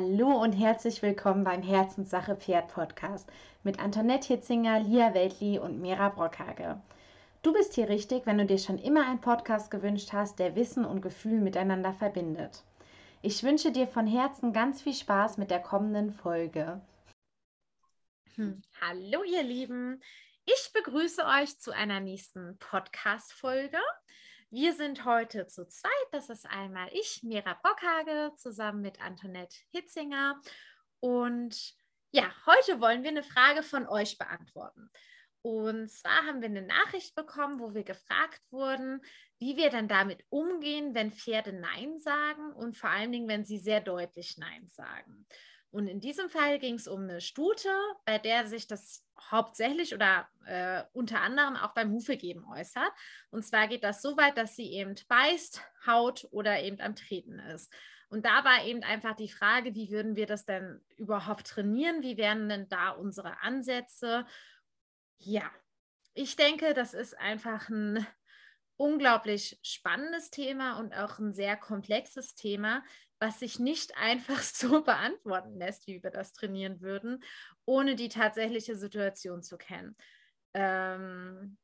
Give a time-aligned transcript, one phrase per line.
[0.00, 3.28] Hallo und herzlich willkommen beim Herzenssache Pferd Podcast
[3.64, 6.80] mit Antoinette Hitzinger, Lia Weltli und Mira Brockhage.
[7.42, 10.86] Du bist hier richtig, wenn du dir schon immer einen Podcast gewünscht hast, der Wissen
[10.86, 12.64] und Gefühl miteinander verbindet.
[13.20, 16.80] Ich wünsche dir von Herzen ganz viel Spaß mit der kommenden Folge.
[18.36, 18.62] Hm.
[18.80, 20.00] Hallo ihr Lieben,
[20.46, 23.78] ich begrüße euch zu einer nächsten Podcast-Folge.
[24.52, 25.92] Wir sind heute zu zweit.
[26.10, 30.40] Das ist einmal ich, Mira Bockhage, zusammen mit Antoinette Hitzinger.
[30.98, 31.74] Und
[32.10, 34.90] ja, heute wollen wir eine Frage von euch beantworten.
[35.42, 39.00] Und zwar haben wir eine Nachricht bekommen, wo wir gefragt wurden,
[39.38, 43.58] wie wir dann damit umgehen, wenn Pferde Nein sagen und vor allen Dingen, wenn sie
[43.60, 45.26] sehr deutlich Nein sagen.
[45.70, 47.68] Und in diesem Fall ging es um eine Stute,
[48.04, 52.90] bei der sich das hauptsächlich oder äh, unter anderem auch beim Hufegeben äußert.
[53.30, 57.38] Und zwar geht das so weit, dass sie eben beißt, haut oder eben am Treten
[57.38, 57.72] ist.
[58.08, 62.02] Und da war eben einfach die Frage, wie würden wir das denn überhaupt trainieren?
[62.02, 64.26] Wie wären denn da unsere Ansätze?
[65.18, 65.48] Ja,
[66.14, 68.04] ich denke, das ist einfach ein
[68.76, 72.82] unglaublich spannendes Thema und auch ein sehr komplexes Thema,
[73.20, 77.22] was sich nicht einfach so beantworten lässt, wie wir das trainieren würden,
[77.64, 79.96] ohne die tatsächliche Situation zu kennen.
[80.54, 81.56] Ähm,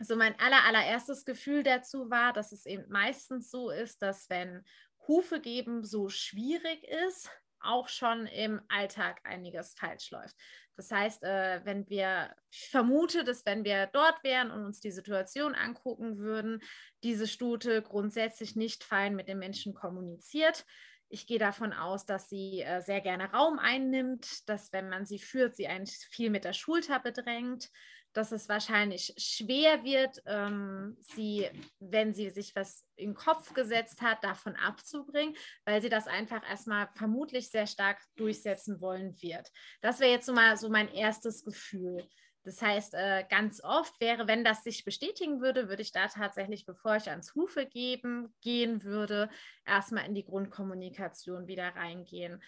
[0.00, 4.64] so mein aller, allererstes Gefühl dazu war, dass es eben meistens so ist, dass wenn
[5.06, 10.36] Hufe geben so schwierig ist, auch schon im Alltag einiges falsch läuft.
[10.76, 14.90] Das heißt, äh, wenn wir, ich vermute, dass wenn wir dort wären und uns die
[14.90, 16.60] Situation angucken würden,
[17.02, 20.66] diese Stute grundsätzlich nicht fein mit den Menschen kommuniziert.
[21.14, 25.20] Ich gehe davon aus, dass sie äh, sehr gerne Raum einnimmt, dass wenn man sie
[25.20, 27.70] führt, sie eigentlich viel mit der Schulter bedrängt,
[28.14, 31.48] dass es wahrscheinlich schwer wird, ähm, sie,
[31.78, 36.42] wenn sie sich was in den Kopf gesetzt hat, davon abzubringen, weil sie das einfach
[36.50, 39.52] erstmal vermutlich sehr stark durchsetzen wollen wird.
[39.82, 42.08] Das wäre jetzt so mal so mein erstes Gefühl.
[42.44, 46.66] Das heißt, äh, ganz oft wäre, wenn das sich bestätigen würde, würde ich da tatsächlich,
[46.66, 49.30] bevor ich ans Hufe geben gehen würde,
[49.66, 52.42] erstmal in die Grundkommunikation wieder reingehen.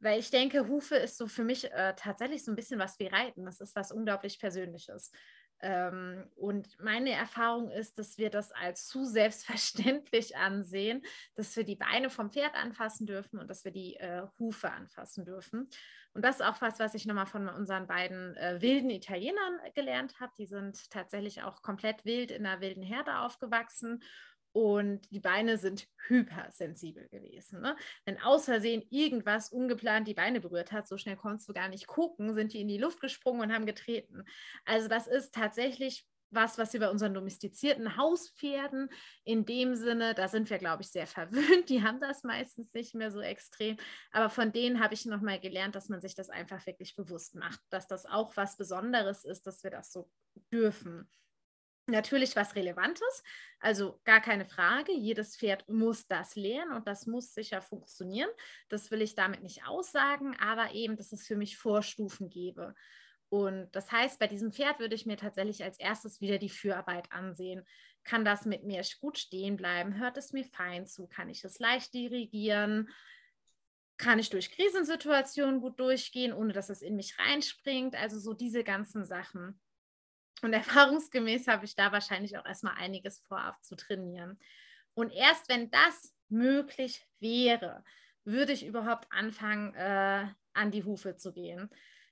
[0.00, 3.06] Weil ich denke, Hufe ist so für mich äh, tatsächlich so ein bisschen was wie
[3.06, 3.44] Reiten.
[3.44, 5.12] Das ist was unglaublich Persönliches.
[5.60, 11.02] Ähm, und meine Erfahrung ist, dass wir das als zu selbstverständlich ansehen,
[11.34, 15.24] dass wir die Beine vom Pferd anfassen dürfen und dass wir die äh, Hufe anfassen
[15.24, 15.68] dürfen.
[16.12, 20.20] Und das ist auch was, was ich nochmal von unseren beiden äh, wilden Italienern gelernt
[20.20, 20.32] habe.
[20.38, 24.02] Die sind tatsächlich auch komplett wild in einer wilden Herde aufgewachsen
[24.54, 27.60] und die Beine sind hypersensibel gewesen.
[27.60, 27.76] Ne?
[28.04, 31.88] Wenn aus Versehen irgendwas ungeplant die Beine berührt hat, so schnell konntest du gar nicht
[31.88, 34.22] gucken, sind die in die Luft gesprungen und haben getreten.
[34.64, 38.90] Also das ist tatsächlich was, was wir bei unseren domestizierten Hauspferden
[39.24, 41.68] in dem Sinne, da sind wir, glaube ich, sehr verwöhnt.
[41.68, 43.76] Die haben das meistens nicht mehr so extrem.
[44.12, 47.60] Aber von denen habe ich nochmal gelernt, dass man sich das einfach wirklich bewusst macht,
[47.70, 50.08] dass das auch was Besonderes ist, dass wir das so
[50.52, 51.08] dürfen.
[51.86, 53.22] Natürlich was Relevantes,
[53.60, 54.92] also gar keine Frage.
[54.92, 58.30] Jedes Pferd muss das lernen und das muss sicher funktionieren.
[58.70, 62.74] Das will ich damit nicht aussagen, aber eben, dass es für mich Vorstufen gebe.
[63.28, 67.12] Und das heißt, bei diesem Pferd würde ich mir tatsächlich als erstes wieder die Fürarbeit
[67.12, 67.66] ansehen.
[68.02, 69.98] Kann das mit mir gut stehen bleiben?
[69.98, 71.06] Hört es mir fein zu?
[71.06, 72.88] Kann ich es leicht dirigieren?
[73.98, 77.94] Kann ich durch Krisensituationen gut durchgehen, ohne dass es in mich reinspringt?
[77.94, 79.60] Also so diese ganzen Sachen.
[80.44, 84.38] Und erfahrungsgemäß habe ich da wahrscheinlich auch erstmal einiges vorab zu trainieren.
[84.92, 87.82] Und erst wenn das möglich wäre,
[88.24, 91.70] würde ich überhaupt anfangen, äh, an die Hufe zu gehen.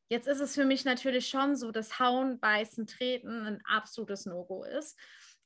[0.08, 4.64] Jetzt ist es für mich natürlich schon so, dass Hauen, Beißen, Treten ein absolutes No-Go
[4.64, 4.98] ist.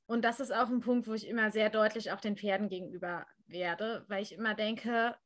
[0.06, 3.26] Und das ist auch ein Punkt, wo ich immer sehr deutlich auch den Pferden gegenüber
[3.46, 5.16] werde, weil ich immer denke,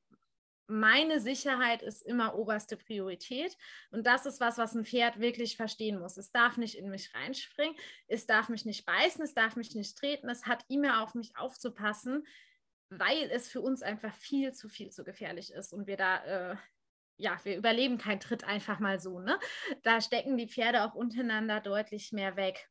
[0.71, 3.57] meine Sicherheit ist immer oberste Priorität.
[3.91, 6.17] Und das ist was, was ein Pferd wirklich verstehen muss.
[6.17, 7.77] Es darf nicht in mich reinspringen,
[8.07, 11.37] es darf mich nicht beißen, es darf mich nicht treten, es hat immer auf mich
[11.37, 12.25] aufzupassen,
[12.89, 16.57] weil es für uns einfach viel zu viel zu gefährlich ist und wir da, äh,
[17.17, 19.21] ja, wir überleben keinen Tritt einfach mal so.
[19.21, 19.39] Ne?
[19.83, 22.69] Da stecken die Pferde auch untereinander deutlich mehr weg.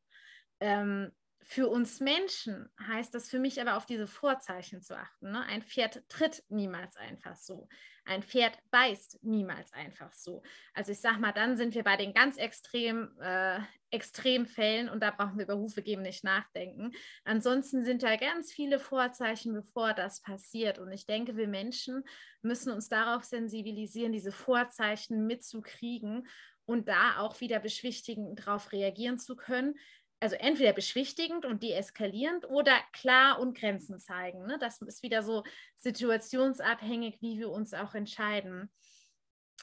[0.60, 1.12] Ähm,
[1.42, 5.32] für uns Menschen heißt das für mich aber auf diese Vorzeichen zu achten.
[5.32, 5.42] Ne?
[5.46, 7.68] Ein Pferd tritt niemals einfach so.
[8.04, 10.42] Ein Pferd beißt niemals einfach so.
[10.74, 13.60] Also ich sage mal, dann sind wir bei den ganz extrem, äh,
[13.90, 16.92] Extremfällen und da brauchen wir über Hufe geben nicht nachdenken.
[17.24, 20.78] Ansonsten sind da ganz viele Vorzeichen, bevor das passiert.
[20.78, 22.04] Und ich denke, wir Menschen
[22.42, 26.28] müssen uns darauf sensibilisieren, diese Vorzeichen mitzukriegen
[26.66, 29.74] und da auch wieder beschwichtigen, darauf reagieren zu können
[30.20, 34.46] also entweder beschwichtigend und deeskalierend oder klar und Grenzen zeigen.
[34.46, 34.58] Ne?
[34.58, 35.44] Das ist wieder so
[35.76, 38.70] situationsabhängig, wie wir uns auch entscheiden.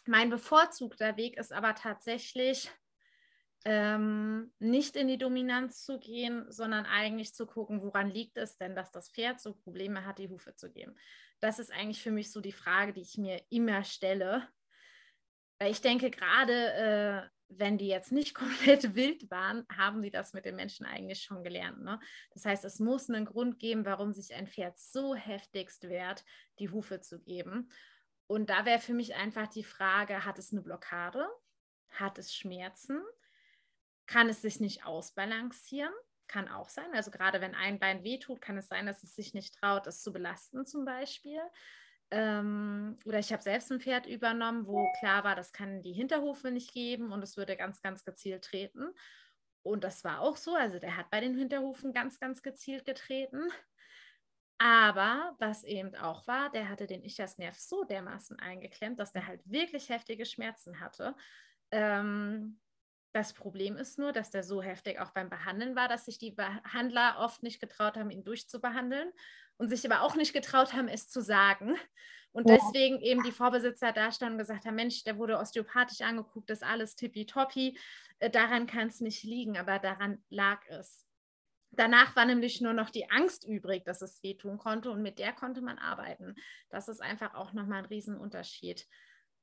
[0.06, 2.72] Mein bevorzugter Weg ist aber tatsächlich,
[3.66, 8.76] ähm, nicht in die Dominanz zu gehen, sondern eigentlich zu gucken, woran liegt es denn,
[8.76, 10.96] dass das Pferd so Probleme hat, die Hufe zu geben.
[11.40, 14.48] Das ist eigentlich für mich so die Frage, die ich mir immer stelle.
[15.60, 20.34] Weil ich denke, gerade äh, wenn die jetzt nicht komplett wild waren, haben sie das
[20.34, 21.82] mit den Menschen eigentlich schon gelernt.
[21.82, 22.00] Ne?
[22.32, 26.24] Das heißt, es muss einen Grund geben, warum sich ein Pferd so heftigst wehrt,
[26.60, 27.70] die Hufe zu geben.
[28.28, 31.28] Und da wäre für mich einfach die Frage, hat es eine Blockade?
[31.90, 33.02] Hat es Schmerzen?
[34.06, 35.94] Kann es sich nicht ausbalancieren?
[36.28, 36.94] Kann auch sein.
[36.94, 40.02] Also gerade wenn ein Bein wehtut, kann es sein, dass es sich nicht traut, es
[40.02, 41.40] zu belasten zum Beispiel.
[42.10, 46.52] Ähm, oder ich habe selbst ein Pferd übernommen, wo klar war, das kann die Hinterhufe
[46.52, 48.94] nicht geben und es würde ganz, ganz gezielt treten.
[49.62, 50.56] Und das war auch so.
[50.56, 53.50] Also der hat bei den Hinterhufen ganz, ganz gezielt getreten.
[54.60, 59.42] Aber was eben auch war, der hatte den Ischiasnerv so dermaßen eingeklemmt, dass der halt
[59.46, 61.16] wirklich heftige Schmerzen hatte.
[61.72, 62.60] Ähm,
[63.18, 66.32] das Problem ist nur, dass der so heftig auch beim Behandeln war, dass sich die
[66.32, 69.12] Behandler oft nicht getraut haben, ihn durchzubehandeln
[69.58, 71.76] und sich aber auch nicht getraut haben, es zu sagen.
[72.32, 76.52] Und deswegen eben die Vorbesitzer da standen und gesagt haben, Mensch, der wurde osteopathisch angeguckt,
[76.52, 77.80] das ist alles tippitoppi,
[78.20, 81.04] äh, daran kann es nicht liegen, aber daran lag es.
[81.72, 85.34] Danach war nämlich nur noch die Angst übrig, dass es wehtun konnte und mit der
[85.34, 86.36] konnte man arbeiten.
[86.70, 88.86] Das ist einfach auch nochmal ein Riesenunterschied.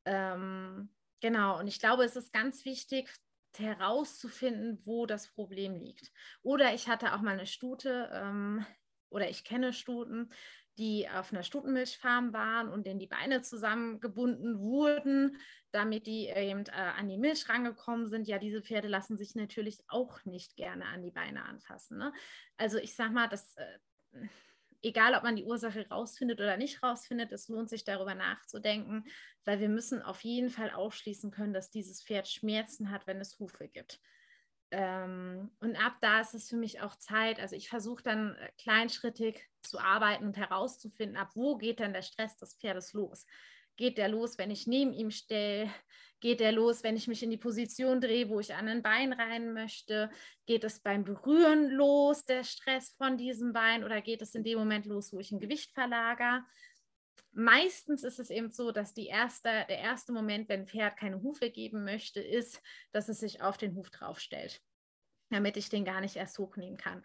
[0.05, 3.11] Ähm, genau, und ich glaube, es ist ganz wichtig
[3.59, 6.12] herauszufinden, wo das Problem liegt.
[6.43, 8.65] Oder ich hatte auch mal eine Stute, ähm,
[9.11, 10.31] oder ich kenne Stuten,
[10.79, 15.39] die auf einer Stutenmilchfarm waren und denen die Beine zusammengebunden wurden,
[15.71, 18.27] damit die eben äh, an die Milch rangekommen sind.
[18.27, 21.99] Ja, diese Pferde lassen sich natürlich auch nicht gerne an die Beine anfassen.
[21.99, 22.12] Ne?
[22.57, 24.29] Also ich sage mal, das, äh,
[24.85, 29.05] egal ob man die Ursache rausfindet oder nicht rausfindet, es lohnt sich darüber nachzudenken,
[29.45, 33.39] weil wir müssen auf jeden Fall ausschließen können, dass dieses Pferd Schmerzen hat, wenn es
[33.39, 34.01] Hufe gibt.
[34.71, 37.41] Ähm, und ab da ist es für mich auch Zeit.
[37.41, 42.03] Also ich versuche dann äh, kleinschrittig zu arbeiten und herauszufinden, ab wo geht denn der
[42.03, 43.27] Stress des Pferdes los.
[43.76, 45.71] Geht der los, wenn ich neben ihm stelle?
[46.21, 49.12] Geht der los, wenn ich mich in die Position drehe, wo ich an ein Bein
[49.12, 50.11] rein möchte?
[50.47, 53.85] Geht es beim Berühren los, der Stress von diesem Bein?
[53.85, 56.44] Oder geht es in dem Moment los, wo ich ein Gewicht verlagere?
[57.35, 61.50] meistens ist es eben so, dass erste, der erste Moment, wenn ein Pferd keine Hufe
[61.50, 62.61] geben möchte, ist,
[62.93, 64.61] dass es sich auf den Huf draufstellt,
[65.31, 67.03] damit ich den gar nicht erst hochnehmen kann.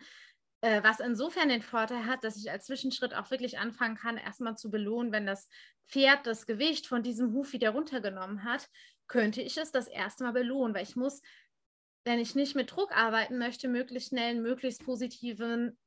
[0.62, 4.58] Äh, was insofern den Vorteil hat, dass ich als Zwischenschritt auch wirklich anfangen kann, erstmal
[4.58, 5.48] zu belohnen, wenn das
[5.88, 8.68] Pferd das Gewicht von diesem Huf wieder runtergenommen hat,
[9.08, 11.22] könnte ich es das erste Mal belohnen, weil ich muss,
[12.04, 15.78] wenn ich nicht mit Druck arbeiten möchte, möglichst schnell einen möglichst positiven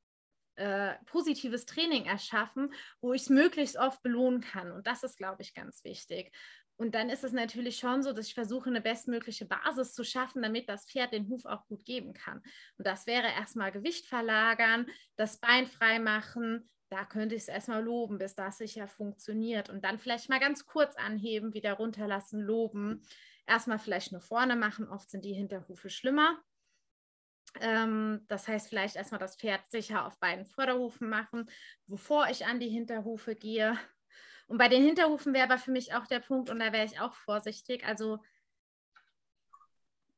[0.57, 4.73] äh, positives Training erschaffen, wo ich es möglichst oft belohnen kann.
[4.73, 6.33] Und das ist, glaube ich, ganz wichtig.
[6.77, 10.43] Und dann ist es natürlich schon so, dass ich versuche, eine bestmögliche Basis zu schaffen,
[10.43, 12.43] damit das Pferd den Huf auch gut geben kann.
[12.77, 16.69] Und das wäre erstmal Gewicht verlagern, das Bein frei machen.
[16.91, 19.71] Da könnte ich es erstmal loben, bis das sicher funktioniert.
[19.71, 23.03] Und dann vielleicht mal ganz kurz anheben, wieder runterlassen, loben.
[23.47, 24.89] Erstmal vielleicht nur vorne machen.
[24.89, 26.39] Oft sind die Hinterhufe schlimmer.
[27.61, 31.51] Ähm, das heißt, vielleicht erstmal das Pferd sicher auf beiden Vorderhufen machen,
[31.87, 33.79] bevor ich an die Hinterhufe gehe.
[34.47, 37.01] Und bei den Hinterhufen wäre aber für mich auch der Punkt, und da wäre ich
[37.01, 37.87] auch vorsichtig.
[37.87, 38.19] Also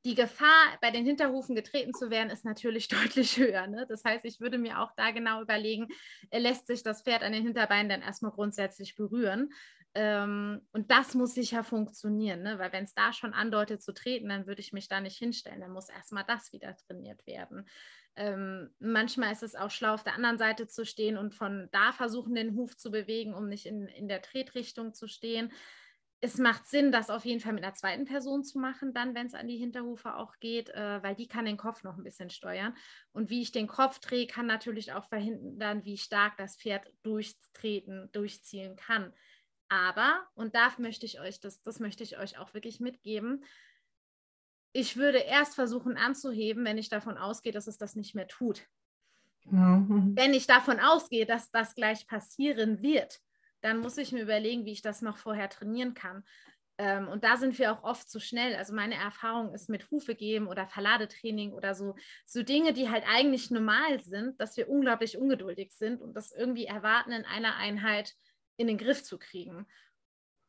[0.05, 3.67] die Gefahr, bei den Hinterhufen getreten zu werden, ist natürlich deutlich höher.
[3.67, 3.87] Ne?
[3.89, 5.89] Das heißt, ich würde mir auch da genau überlegen,
[6.31, 9.51] lässt sich das Pferd an den Hinterbeinen dann erstmal grundsätzlich berühren.
[9.97, 12.59] Ähm, und das muss sicher funktionieren, ne?
[12.59, 15.61] weil wenn es da schon andeutet zu treten, dann würde ich mich da nicht hinstellen.
[15.61, 17.69] Dann muss erstmal das wieder trainiert werden.
[18.17, 21.93] Ähm, manchmal ist es auch schlau, auf der anderen Seite zu stehen und von da
[21.93, 25.53] versuchen, den Huf zu bewegen, um nicht in, in der Tretrichtung zu stehen.
[26.21, 29.27] Es macht Sinn, das auf jeden Fall mit einer zweiten Person zu machen, dann, wenn
[29.27, 32.31] es an die Hinterhufe auch geht, äh, weil die kann den Kopf noch ein bisschen
[32.31, 32.75] steuern.
[33.13, 38.11] Und wie ich den Kopf drehe, kann natürlich auch verhindern, wie stark das Pferd durchtreten,
[38.13, 39.13] durchziehen kann.
[39.69, 43.45] Aber, und da möchte ich euch, das, das möchte ich euch auch wirklich mitgeben,
[44.77, 48.67] ich würde erst versuchen anzuheben, wenn ich davon ausgehe, dass es das nicht mehr tut.
[49.45, 50.17] Mhm.
[50.17, 53.21] Wenn ich davon ausgehe, dass das gleich passieren wird,
[53.61, 56.25] dann muss ich mir überlegen, wie ich das noch vorher trainieren kann.
[56.77, 58.57] Ähm, und da sind wir auch oft zu schnell.
[58.57, 61.95] Also meine Erfahrung ist mit Hufe geben oder Verladetraining oder so,
[62.27, 66.67] so Dinge, die halt eigentlich normal sind, dass wir unglaublich ungeduldig sind und das irgendwie
[66.67, 68.15] erwarten in einer Einheit
[68.57, 69.67] in den Griff zu kriegen.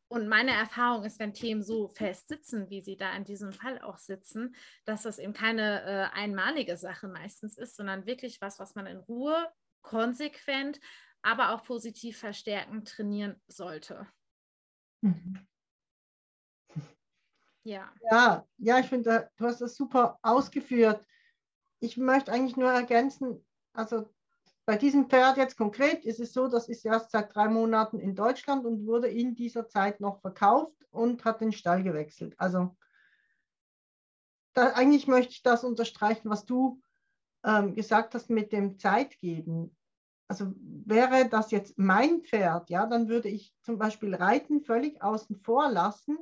[0.08, 3.82] Und meine Erfahrung ist, wenn Themen so fest sitzen, wie sie da in diesem Fall
[3.82, 8.76] auch sitzen, dass das eben keine äh, einmalige Sache meistens ist, sondern wirklich was, was
[8.76, 10.80] man in Ruhe, konsequent,
[11.22, 14.08] aber auch positiv verstärkend trainieren sollte.
[15.02, 15.48] Mhm.
[17.64, 17.92] Ja.
[18.12, 21.04] Ja, ja ich finde, du hast das super ausgeführt.
[21.80, 23.44] Ich möchte eigentlich nur ergänzen,
[23.74, 24.08] also
[24.66, 28.16] bei diesem Pferd jetzt konkret ist es so, das ist erst seit drei Monaten in
[28.16, 32.34] Deutschland und wurde in dieser Zeit noch verkauft und hat den Stall gewechselt.
[32.38, 32.76] Also
[34.54, 36.82] da, eigentlich möchte ich das unterstreichen, was du
[37.44, 39.76] ähm, gesagt hast mit dem Zeitgeben.
[40.28, 45.36] Also wäre das jetzt mein Pferd, ja, dann würde ich zum Beispiel Reiten völlig außen
[45.42, 46.18] vor lassen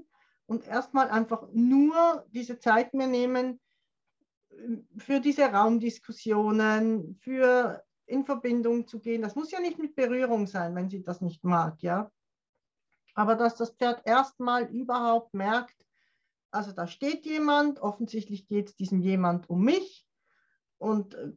[0.45, 3.62] und erstmal einfach nur diese Zeit mir nehmen
[4.50, 9.22] äh, für diese Raumdiskussionen, für in Verbindung zu gehen.
[9.22, 12.12] Das muss ja nicht mit Berührung sein, wenn sie das nicht mag, ja.
[13.15, 15.75] Aber dass das Pferd erstmal überhaupt merkt,
[16.51, 20.07] also da steht jemand, offensichtlich geht es diesem jemand um mich
[20.77, 21.31] und äh,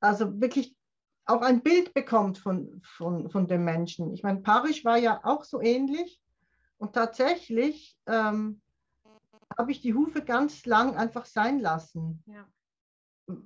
[0.00, 0.76] also wirklich
[1.24, 4.12] auch ein Bild bekommt von, von, von dem Menschen.
[4.12, 6.20] Ich meine, Parisch war ja auch so ähnlich
[6.78, 8.60] und tatsächlich ähm,
[9.56, 12.22] habe ich die Hufe ganz lang einfach sein lassen.
[12.26, 12.46] Ja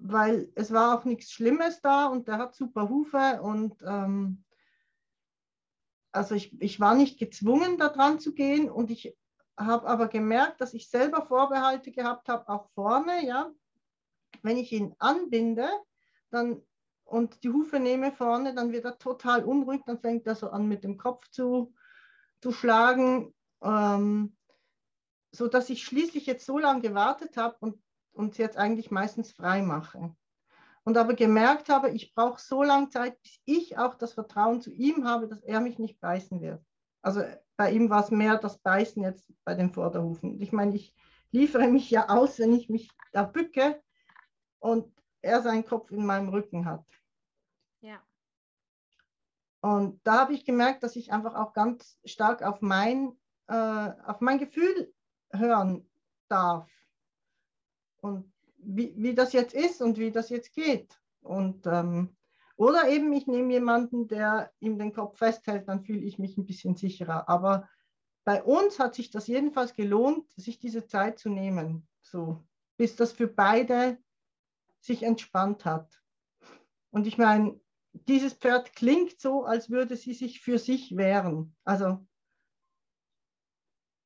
[0.00, 4.44] weil es war auch nichts Schlimmes da und der hat super Hufe und ähm,
[6.12, 9.16] also ich, ich war nicht gezwungen, da dran zu gehen und ich
[9.56, 13.50] habe aber gemerkt, dass ich selber Vorbehalte gehabt habe, auch vorne, ja.
[14.42, 15.68] Wenn ich ihn anbinde
[16.30, 16.62] dann,
[17.04, 20.66] und die Hufe nehme vorne, dann wird er total unruhig, dann fängt er so an
[20.66, 21.74] mit dem Kopf zu,
[22.40, 24.36] zu schlagen, ähm,
[25.32, 27.80] sodass ich schließlich jetzt so lange gewartet habe und
[28.16, 30.14] und jetzt eigentlich meistens frei mache.
[30.85, 34.73] Und aber gemerkt habe, ich brauche so lange Zeit, bis ich auch das Vertrauen zu
[34.73, 36.64] ihm habe, dass er mich nicht beißen wird.
[37.02, 37.23] Also
[37.56, 40.40] bei ihm war es mehr das Beißen jetzt bei den Vorderhufen.
[40.40, 40.94] Ich meine, ich
[41.30, 43.82] liefere mich ja aus, wenn ich mich da bücke
[44.61, 44.92] und
[45.23, 46.85] er seinen Kopf in meinem Rücken hat.
[47.80, 48.00] Ja.
[49.61, 53.18] Und da habe ich gemerkt, dass ich einfach auch ganz stark auf mein,
[53.49, 54.92] äh, auf mein Gefühl
[55.32, 55.88] hören
[56.28, 56.70] darf
[58.06, 60.98] und wie, wie das jetzt ist und wie das jetzt geht.
[61.20, 62.16] Und, ähm,
[62.56, 66.46] oder eben ich nehme jemanden, der ihm den Kopf festhält, dann fühle ich mich ein
[66.46, 67.28] bisschen sicherer.
[67.28, 67.68] Aber
[68.25, 72.44] bei uns hat sich das jedenfalls gelohnt, sich diese Zeit zu nehmen, so
[72.76, 73.98] bis das für beide
[74.80, 76.02] sich entspannt hat.
[76.90, 77.60] Und ich meine,
[77.92, 81.54] dieses Pferd klingt so, als würde sie sich für sich wehren.
[81.64, 82.06] Also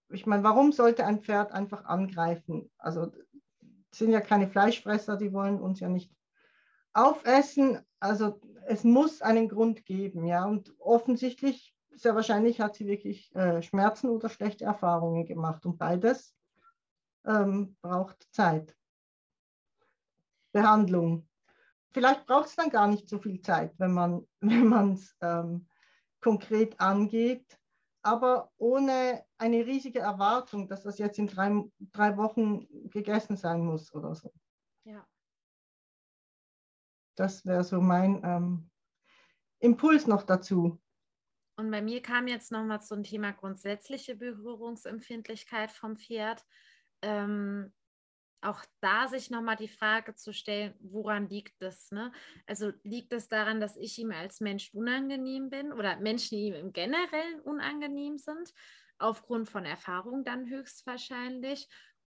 [0.08, 2.70] ich meine, warum sollte ein Pferd einfach angreifen?
[2.78, 3.12] Also
[3.94, 6.12] sind ja keine Fleischfresser, die wollen uns ja nicht
[6.92, 7.80] aufessen.
[7.98, 10.44] Also es muss einen Grund geben, ja.
[10.44, 15.66] Und offensichtlich, sehr wahrscheinlich hat sie wirklich äh, Schmerzen oder schlechte Erfahrungen gemacht.
[15.66, 16.34] Und beides
[17.26, 18.76] ähm, braucht Zeit.
[20.52, 21.28] Behandlung.
[21.92, 24.26] Vielleicht braucht es dann gar nicht so viel Zeit, wenn man
[24.94, 25.66] es ähm,
[26.20, 27.60] konkret angeht
[28.02, 33.92] aber ohne eine riesige Erwartung, dass das jetzt in drei, drei Wochen gegessen sein muss
[33.94, 34.32] oder so.
[34.84, 35.06] Ja.
[37.16, 38.70] Das wäre so mein ähm,
[39.58, 40.80] Impuls noch dazu.
[41.56, 46.44] Und bei mir kam jetzt nochmal zum Thema grundsätzliche Berührungsempfindlichkeit vom Pferd.
[47.02, 47.72] Ähm,
[48.42, 51.90] auch da sich nochmal die Frage zu stellen, woran liegt das?
[51.90, 52.12] Ne?
[52.46, 56.54] Also liegt es daran, dass ich ihm als Mensch unangenehm bin oder Menschen, die ihm
[56.54, 58.54] im Generellen unangenehm sind,
[58.98, 61.68] aufgrund von Erfahrung dann höchstwahrscheinlich?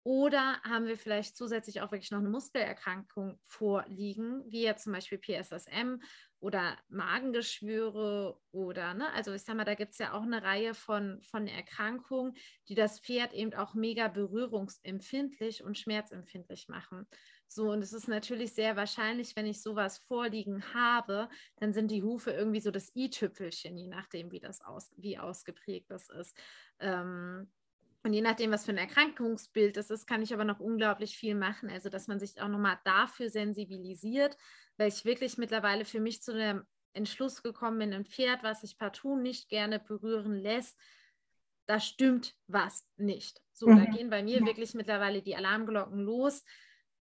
[0.09, 5.19] Oder haben wir vielleicht zusätzlich auch wirklich noch eine Muskelerkrankung vorliegen, wie jetzt zum Beispiel
[5.19, 6.01] PSSM
[6.41, 10.73] oder Magengeschwüre oder, ne, also ich sag mal, da gibt es ja auch eine Reihe
[10.73, 12.33] von, von Erkrankungen,
[12.69, 17.07] die das Pferd eben auch mega berührungsempfindlich und schmerzempfindlich machen.
[17.47, 22.03] So, und es ist natürlich sehr wahrscheinlich, wenn ich sowas vorliegen habe, dann sind die
[22.03, 26.35] Hufe irgendwie so das i-Tüpfelchen, je nachdem, wie das aus, wie ausgeprägt das ist.
[26.79, 27.53] Ähm,
[28.09, 31.35] und je nachdem, was für ein Erkrankungsbild das ist, kann ich aber noch unglaublich viel
[31.35, 31.69] machen.
[31.69, 34.35] Also, dass man sich auch nochmal dafür sensibilisiert,
[34.79, 36.63] weil ich wirklich mittlerweile für mich zu dem
[36.95, 40.81] Entschluss gekommen bin, ein Pferd, was sich partout nicht gerne berühren lässt,
[41.67, 43.43] da stimmt was nicht.
[43.53, 43.77] So, mhm.
[43.77, 46.45] da gehen bei mir wirklich mittlerweile die Alarmglocken los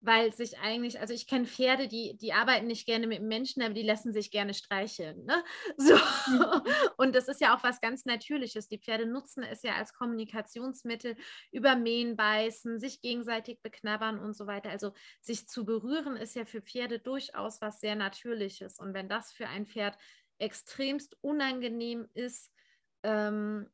[0.04, 3.74] weil sich eigentlich, also ich kenne Pferde, die, die arbeiten nicht gerne mit Menschen, aber
[3.74, 5.24] die lassen sich gerne streicheln.
[5.24, 5.42] Ne?
[5.76, 5.94] So.
[5.94, 6.62] Mhm.
[6.96, 8.68] Und das ist ja auch was ganz Natürliches.
[8.68, 11.16] Die Pferde nutzen es ja als Kommunikationsmittel,
[11.50, 14.70] übermähen, beißen, sich gegenseitig beknabbern und so weiter.
[14.70, 18.78] Also sich zu berühren ist ja für Pferde durchaus was sehr Natürliches.
[18.78, 19.96] Und wenn das für ein Pferd
[20.38, 22.52] extremst unangenehm ist,
[23.02, 23.68] ähm,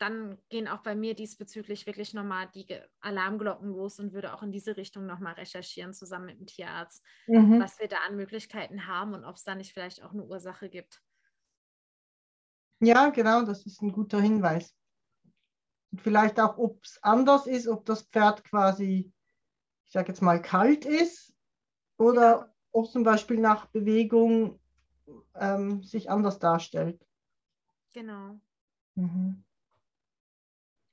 [0.00, 2.66] dann gehen auch bei mir diesbezüglich wirklich nochmal die
[3.00, 7.60] Alarmglocken los und würde auch in diese Richtung nochmal recherchieren, zusammen mit dem Tierarzt, mhm.
[7.60, 10.70] was wir da an Möglichkeiten haben und ob es da nicht vielleicht auch eine Ursache
[10.70, 11.02] gibt.
[12.80, 14.74] Ja, genau, das ist ein guter Hinweis.
[15.92, 19.12] Und vielleicht auch, ob es anders ist, ob das Pferd quasi,
[19.84, 21.34] ich sage jetzt mal, kalt ist
[21.98, 22.54] oder ja.
[22.72, 24.58] ob zum Beispiel nach Bewegung
[25.34, 27.04] ähm, sich anders darstellt.
[27.92, 28.40] Genau.
[28.94, 29.44] Mhm.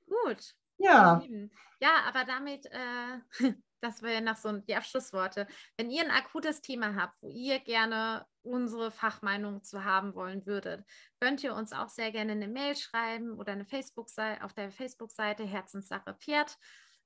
[0.08, 0.54] Gut.
[0.78, 1.22] Ja.
[1.80, 3.20] Ja, aber damit, äh,
[3.80, 5.46] das wäre noch so die Abschlussworte.
[5.76, 10.84] Wenn ihr ein akutes Thema habt, wo ihr gerne unsere Fachmeinung zu haben wollen würdet,
[11.20, 14.08] könnt ihr uns auch sehr gerne eine Mail schreiben oder eine Facebook
[14.40, 16.56] auf der Facebook-Seite Herzenssache Pferd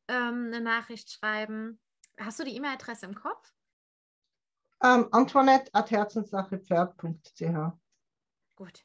[0.09, 1.81] ähm, eine Nachricht schreiben.
[2.19, 3.53] Hast du die E-Mail-Adresse im Kopf?
[4.83, 7.73] Ähm, Antoinette at herzenssachepferd.ch.
[8.57, 8.85] Gut.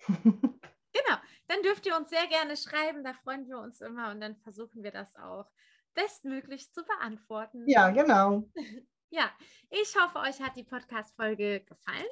[0.96, 4.36] Genau, dann dürft ihr uns sehr gerne schreiben, da freuen wir uns immer und dann
[4.36, 5.50] versuchen wir das auch
[5.94, 7.68] bestmöglich zu beantworten.
[7.68, 8.48] Ja, genau.
[9.10, 9.30] Ja,
[9.70, 12.08] ich hoffe, euch hat die Podcast-Folge gefallen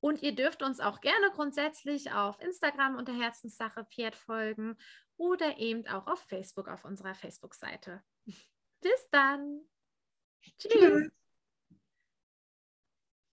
[0.00, 4.76] und ihr dürft uns auch gerne grundsätzlich auf Instagram unter Herzenssache Pferd folgen
[5.16, 8.02] oder eben auch auf Facebook auf unserer Facebook-Seite.
[8.80, 9.60] Bis dann.
[10.58, 10.72] Tschüss.
[10.72, 11.21] Tschüss.